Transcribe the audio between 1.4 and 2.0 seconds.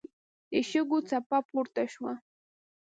پورته